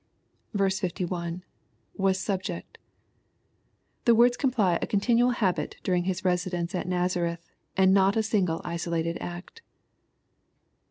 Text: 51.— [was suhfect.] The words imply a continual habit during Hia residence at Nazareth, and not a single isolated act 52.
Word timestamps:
51.— 0.57 1.43
[was 1.95 2.17
suhfect.] 2.17 2.77
The 4.05 4.15
words 4.15 4.35
imply 4.43 4.79
a 4.81 4.87
continual 4.87 5.29
habit 5.29 5.75
during 5.83 6.05
Hia 6.05 6.15
residence 6.23 6.73
at 6.73 6.87
Nazareth, 6.87 7.51
and 7.77 7.93
not 7.93 8.17
a 8.17 8.23
single 8.23 8.61
isolated 8.65 9.19
act 9.21 9.59
52. 9.63 9.63